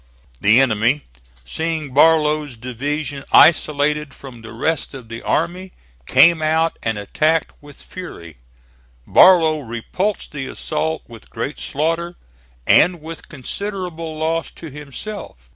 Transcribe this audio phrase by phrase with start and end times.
[0.39, 1.03] The enemy
[1.45, 5.73] seeing Barlow's division isolated from the rest of the army,
[6.07, 8.37] came out and attacked with fury.
[9.05, 12.15] Barlow repulsed the assault with great slaughter,
[12.65, 15.49] and with considerable loss to himself.